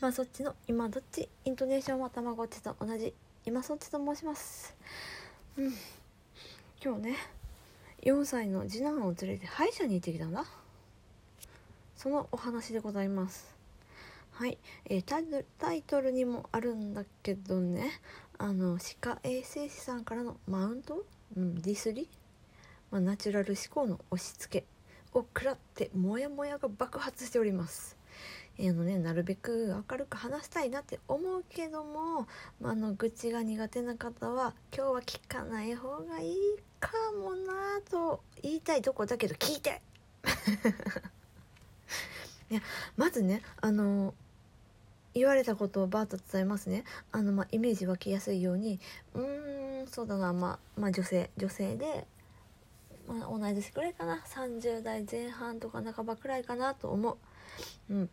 [0.00, 3.12] 今そっちの今どっちイントネーションはたまごっちと同じ
[3.44, 4.76] 今そっちと申します。
[5.56, 5.72] うん。
[6.80, 7.16] 今日ね
[8.02, 10.44] 4歳の次男を連れて歯医者に行ってきたんだ。
[11.96, 13.52] そのお話でございます。
[14.30, 17.90] はい、えー、タイトルタイトルにもあるんだけどね。
[18.38, 21.04] あの歯科衛生士さんからのマウント、
[21.36, 22.08] うん、ディスり、
[22.92, 24.66] まあ、ナチュラル思考の押し付け
[25.18, 27.98] を食らってモヤモヤが爆発しております。
[28.60, 32.26] えー、のね、なるべく明るく話したいなって思うけども、
[32.60, 36.36] まあ、の愚痴が苦手な方は今日は聞かない方がいい
[36.80, 36.90] か
[37.20, 39.80] もなと言いたいとこだけど聞いて。
[42.50, 42.62] いや
[42.96, 44.14] まずねあの
[45.14, 46.84] 言われたことをバーッと伝えますね。
[47.12, 48.80] あの、まあ、イメージ湧きやすいように
[49.14, 52.06] うーんそうだな、まあ、まあ女性女性で、
[53.06, 57.18] まあ、同い年くらいかな30代前半とか半ばくらいかなと思
[57.90, 57.94] う。
[57.94, 58.10] うん。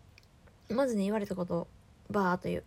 [0.70, 1.68] まずね言われたことを
[2.10, 2.64] バーという。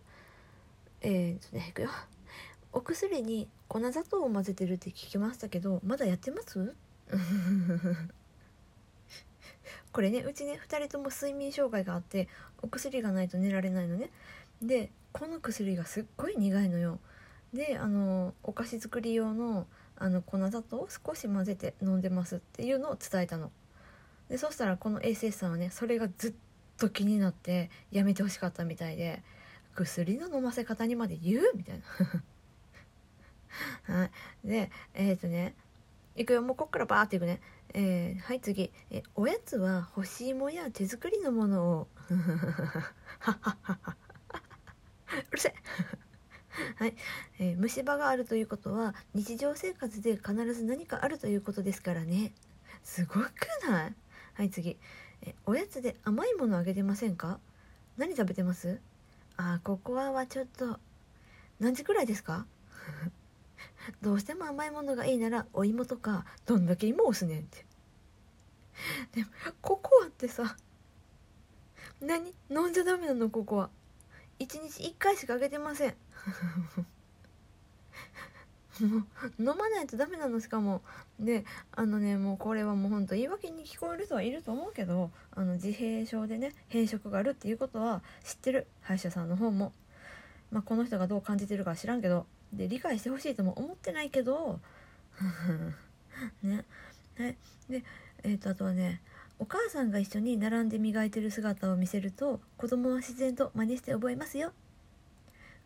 [1.01, 1.89] えー、とねいくよ。
[2.73, 6.75] お薬に粉砂糖を混ぜてるって聞きましたけどまだやってます？
[9.91, 12.27] これねうちね2人とも睡眠障害があって
[12.61, 14.11] お薬がないと寝られないのね。
[14.61, 16.99] でこの薬がすっごい苦いのよ。
[17.53, 23.51] であのお菓子作り用のあの粉砂糖を少し混ぜて飲んでますっていうのを伝えたの。
[24.29, 26.33] でそしたらこの衛生士さんはねそれがずっ
[26.79, 29.21] と気になってやめてほしかったみたいで
[29.75, 31.51] 薬の飲ませ方にまで言う？
[31.55, 31.81] みたい
[33.87, 33.95] な。
[33.99, 34.11] はい。
[34.47, 35.55] でえっ、ー、とね
[36.15, 36.41] いくよ。
[36.41, 37.39] もうこっからバーっていくね。
[37.73, 38.71] えー、はい次。
[38.91, 41.87] えおやつは干し芋や手作りのものを。
[42.09, 42.13] う
[45.31, 45.55] るせえ。
[46.77, 46.95] はい、
[47.39, 52.33] えー、虫歯があるということは日常生活で必ず何かあるということですからね。
[52.83, 53.21] すごく
[53.67, 53.95] ない？
[54.33, 54.77] はい次。
[55.21, 57.39] えおやつで甘いものあげてませんか？
[57.97, 58.79] 何食べてます？
[59.37, 60.79] あココアはちょっと
[61.59, 62.45] 何時くらいですか？
[64.01, 67.65] どうしても甘いものがいいならお芋とかどんだけ芋押すねんって。
[69.13, 69.27] でも
[69.61, 70.55] ココアってさ
[72.01, 72.33] 何？
[72.49, 73.69] 飲んじゃダメなのココア
[74.39, 75.95] 1日1回しかあげてません。
[78.79, 79.05] もう
[79.37, 80.81] 飲まないとダメなのしかも。
[81.19, 81.43] で
[81.73, 88.67] あのねもうこれはもうほんと言い訳に聞こえる人はいると思うけどあの自閉症でね変色があるっていうことは知ってる？
[88.81, 89.73] 歯医者さんの方も、
[90.51, 94.59] まあ、この人がどう感じてるか知らんけどで理解してほしいとも思ってないけど
[96.41, 96.65] ね。
[97.17, 97.37] はい。
[97.69, 97.83] で
[98.23, 99.01] えっ、ー、とあとはね
[99.39, 104.53] お母さんが一緒に並んで磨いてる姿を見せると子供は自然と真似して覚えますよ。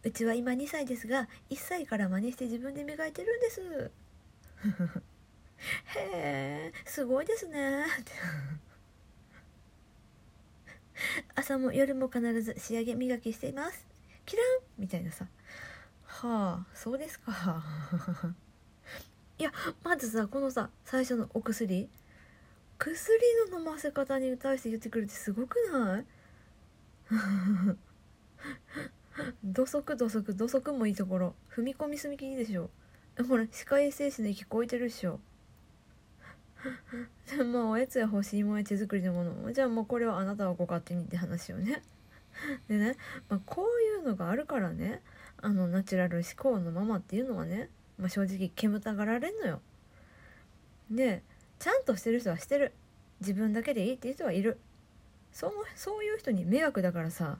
[0.03, 3.91] うちは今2歳ですが1歳から真似して自分で磨いてるんです。
[5.95, 7.85] へえすごいですね。
[11.35, 13.85] 朝も夜も必ず仕上げ磨きしています。
[14.25, 14.45] キラン！
[14.77, 15.25] みたいなさ。
[16.05, 17.31] はあそうですか。
[19.39, 19.51] いや
[19.83, 21.89] まずさこのさ最初のお薬。
[22.77, 23.19] 薬
[23.51, 26.05] の飲ませ方に対して言ってくるってすごくない？
[29.43, 31.35] 土足土足土足もいいところ。
[31.51, 32.69] 踏み込みすぎでしょ。
[33.27, 35.19] ほら歯科衛生士の息こえてるっしょ。
[37.51, 41.81] まあおやつや欲しいもや手作りのものじゃあもうこれはあなたはご勝手にって話よね
[42.67, 42.95] でね、
[43.29, 45.01] まあ、こういうのがあるからね
[45.41, 49.61] あのナチュラル思考のままっていうのはね、まあ、正直煙たがられんのよ。
[50.89, 51.21] で
[51.59, 52.73] ちゃんとしてる人はしてる。
[53.19, 54.59] 自分だけでいいっていう人はいる。
[55.31, 57.39] そのそういう人に迷惑だからさ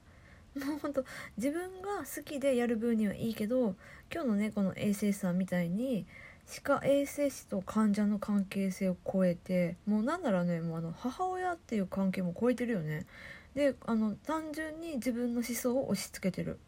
[0.56, 1.06] もうほんと
[1.38, 3.76] 自分が好きでやる分にはいいけど
[4.12, 6.06] 今日のねこの衛生士さんみたいに
[6.46, 13.06] 歯科衛生士と患者の関係性を超えてもうなんならねもうあの母親っていう関係も超えてるよね。
[13.56, 16.60] であの単純に自分の思想を押し付けてる。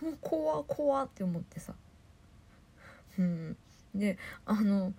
[0.00, 1.74] もう怖怖って思ってさ。
[3.18, 3.56] うん。
[3.94, 4.92] であの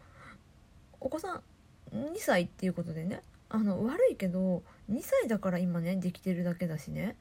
[1.00, 1.42] お子さん
[1.94, 7.16] 2歳っていうことでねあの悪いけど2歳だから今ねできてるだけだしね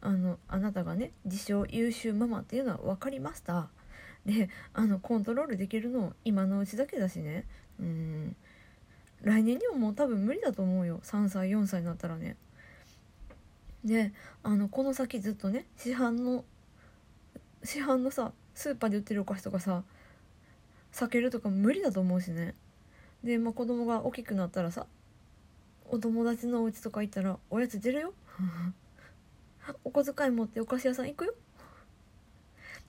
[0.00, 3.68] あのあなたがね自称優秀ママっていうのは分かりました。
[4.26, 7.46] であのコントロールできるの今のうちだけだしね。
[7.80, 8.36] うん。
[9.22, 11.00] 来年にももう多分無理だと思うよ。
[11.04, 12.36] 3歳4歳になったらね。
[13.84, 14.12] で
[14.42, 16.44] あのこの先ずっとね市販の
[17.62, 19.84] 市販のさスーパーで売ってるお菓子とかさ
[20.92, 22.54] 避けるとか無理だと思うしね。
[23.22, 24.86] で、まあ、子供が大きくなったらさ
[25.88, 28.14] お友達のお家とか行ったらおやつ出るよ。
[29.84, 31.34] お小遣い持ってお菓子屋さん行くよ。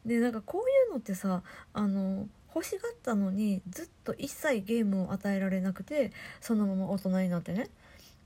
[0.07, 1.43] でなんかこういうのってさ
[1.73, 6.11] あの欲しがったのにずっと一切ゲームを与えられなくて
[6.41, 7.69] そのまま大人になってね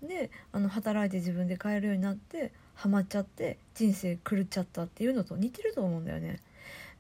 [0.01, 6.39] であの働いて自分で買えるようになってハマっちゃって人生狂っちゃったっていうのと似てると思うんだよね。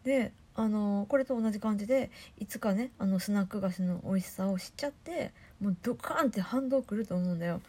[0.03, 5.31] であのこれと同じ感じでいつかねあのスナック菓子の美味しさを知っちゃって
[5.61, 7.61] もうドカーンって反動くると思うんだよ。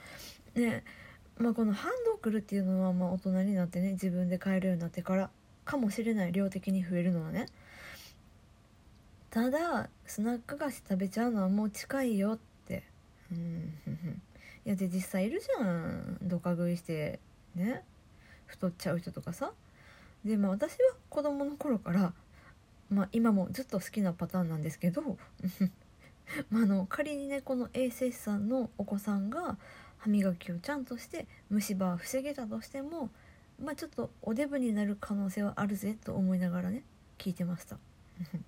[0.55, 0.82] ね
[1.38, 5.31] まあ、この反動くるっていうのはまあ大人になってね自分で買えるようになってから
[5.64, 7.47] かもしれない量的に増えるのはね。
[9.31, 12.82] ただスナック菓子食べちゃうのはもう近いよって。
[13.31, 13.73] うん。
[14.67, 16.19] いやで実際いるじゃん。
[16.23, 17.19] どか食いして
[17.55, 17.82] ね。
[18.47, 19.53] 太っちゃう人とかさ。
[20.25, 20.79] でまあ私は
[21.09, 22.12] 子供の頃から
[22.91, 25.03] まあ今もずっと好きなパターンなんですけど
[26.50, 29.59] まあ、の仮にねこの衛生士さんのお子さんが
[29.99, 33.11] 歯磨きをちゃんとして虫歯を防げたとしても
[33.62, 36.82] まあちょっとおデブになる可能性はあるぜと思いながらね
[37.19, 37.79] 聞いてました。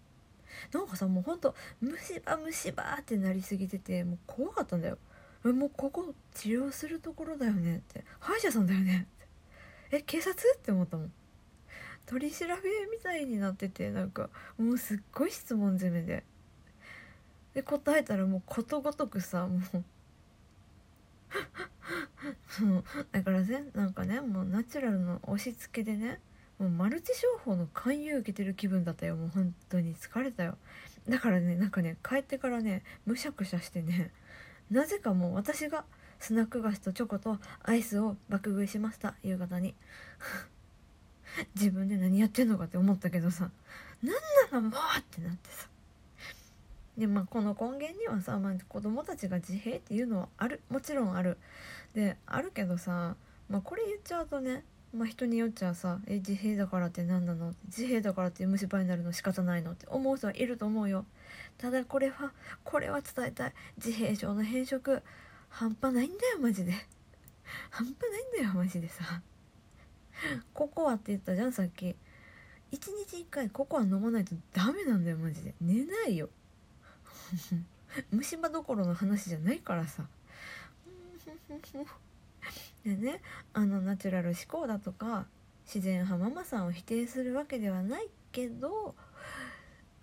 [0.72, 4.98] なんかさもうほんと虫歯虫歯ってなりすぎててもう怖かったんだよ。
[5.44, 8.04] もうここ治療するところだよねって。
[8.18, 9.06] 歯医者さんだよね
[9.90, 9.96] って。
[9.98, 10.32] え警察？
[10.56, 11.12] って思ったもん。
[12.06, 12.52] 取り調べ
[12.90, 16.24] みたいになっててなんかもうすっごい質問攻めで。
[17.54, 19.84] で答えたらもうことごとくさもう
[23.12, 26.20] だからねなんかねもうナチュラルの押し付けでね
[26.58, 29.16] もうマルチ商法の勧誘受けてる気分だったよ。
[29.16, 30.56] もう本当に疲れたよ。
[31.08, 34.10] だからねなんかね帰ってからねむしゃくしゃしてね
[34.70, 35.84] なぜかもう私が
[36.18, 39.14] スナック菓子とチョコとアイスを爆食いしました。
[39.22, 39.74] 夕方に。
[41.54, 43.50] 自分で何やってんのかって思ったけどさ。
[44.02, 44.20] なんな
[44.52, 45.68] らもうってなってさ。
[46.96, 50.62] でまあこの根源にはさ、まあ、子供たちが自閉っていうのはある。
[50.70, 51.38] もちろんある。
[51.94, 53.16] であるけどさ、
[53.48, 61.06] まあ、これ言っちゃうとね、まあ、人によっちゃさ「え自閉だからって何なの?」自閉だからって虫歯になるの仕方ないのって思う人はいると思うよ。
[61.56, 62.32] ただこれは
[62.64, 63.54] これは伝えたい。
[63.76, 65.02] 自閉症の変色
[65.48, 66.72] 半端ないんだよマジで。
[67.70, 69.22] 半端ないんだよマジでさ。
[70.52, 71.86] ココアって言ったじゃんさっき。
[71.86, 71.96] 1
[72.72, 75.54] 日1回ココア飲まないとダメなんだよマジで。
[75.60, 76.28] 寝ないよ。
[78.10, 80.06] 虫歯どころの話じゃないからさ。
[82.84, 83.20] でね
[83.52, 85.26] あのナチュラル思考だとか
[85.66, 88.94] 自然派ママさんを否定するわけではないけど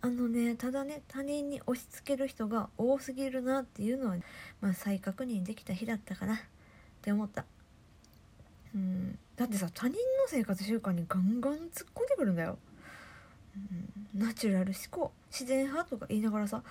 [0.04, 4.18] あのねただね他人に押し付ける人が多すぎるなっていうのは、
[4.60, 6.38] まあ、再確認できた日だったかなっ
[7.02, 7.46] て思った。
[8.74, 9.20] うん。
[9.36, 12.58] だってさ他人の生活習慣にガンガン突っ込んでくるんだよ、
[14.16, 15.12] うん、ナチュラル思考。
[15.30, 16.64] 自然派とか言いながらさ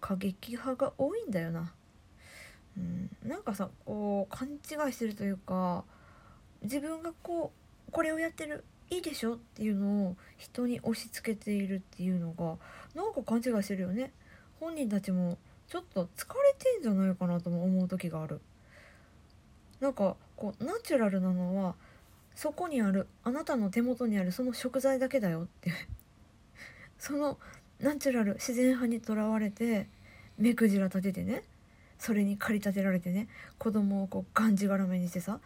[0.00, 1.72] 過激派が多いんだよな。
[2.76, 5.84] うん、なんかさこう勘違いしてるというか
[6.62, 7.52] 自分がこ
[7.88, 12.56] うこれをやってるいいでしょっていうのを人に押し付けているっていうのが
[12.94, 14.12] なんか勘違いしてるよね。
[14.60, 15.38] 本人たちも
[15.68, 18.40] ちょっと疲れてんじゃないかなとも思う時がある。
[19.80, 21.74] なんかこうナチュラルなのは
[22.34, 25.72] そこにあるあなたの手元にあるその食材だけだよって。
[26.98, 27.38] その
[27.80, 29.88] ナチュラル自然派にとらわれて
[30.38, 31.42] 目くじら立ててね。
[31.98, 33.28] それに駆り立てられてね
[33.58, 35.40] 子供をこうがんじがらめにしてさ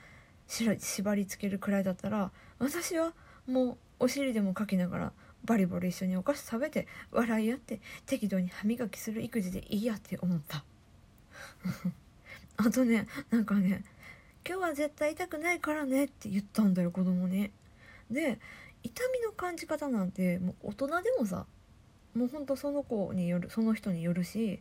[0.49, 3.13] 縛りつけるくらいだったら私は
[3.47, 5.13] もうお尻でもかきながら
[5.45, 10.65] バリバリ一緒にお菓子食べて笑い合って適度に歯磨きする育児でいいやって思った
[12.57, 13.85] あとねなんかね
[14.47, 17.51] 「今日は絶対痛くないからね」って言ったんだよ子供に。
[18.11, 18.39] で
[18.83, 21.47] 痛みの感じ方なんてもう大人でもさ
[22.15, 24.61] もうほんとその子によるその人によるし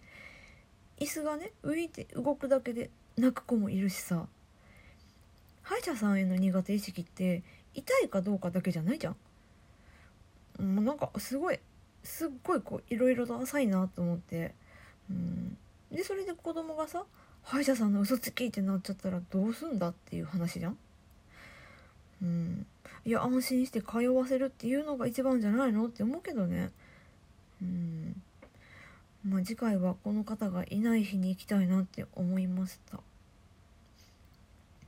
[0.99, 4.27] 椅子がね浮いて動くだけで泣く子もいるしさ
[5.63, 9.15] 歯医者さんへの苦手意識って痛いかどうかだけじゃないじゃん。
[10.59, 11.59] もうなんかすごい
[12.03, 14.53] すっごいこういろいろと浅いなと思って、
[15.09, 15.57] うん、
[15.91, 17.03] でそれで子供がさ
[17.43, 20.77] 歯医者さんの嘘つきってなっちゃったらどうすんだっていう話じゃん。
[22.21, 22.65] うん、
[23.05, 26.71] いや安心して通わせるっていうのが一番じゃないのって思うけどね。
[27.61, 28.21] うん
[29.25, 32.99] まあ次回はこの方がいない日に行きたいなって思いました。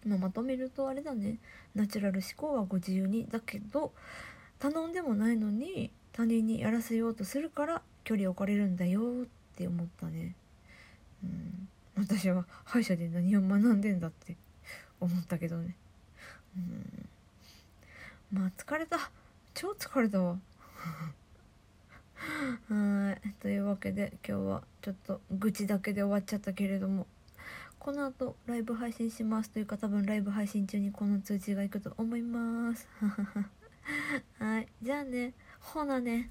[0.05, 1.37] まあ、まとめるとあれだね。
[1.75, 3.91] ナチュラル思考はご自由にだけど
[4.59, 10.35] 頼んでもないのに他人にやらせようとするから距離置かれるんだよって思ったね。
[11.23, 11.67] うん。
[11.97, 14.35] 私は歯医者で何を学んでんだって
[14.99, 15.75] 思ったけどね。
[16.57, 18.39] うん。
[18.39, 18.97] まあ疲れた。
[19.53, 20.37] 超疲れたわ。
[23.71, 27.07] わけで今日はちょっと愚痴だけで終わっちゃったけれども
[27.79, 32.87] この後ライブ配信しますというか多分ライブ配信中にこの通知がいくと思います。
[34.37, 35.33] はいじゃあね。
[35.59, 36.29] ほなね。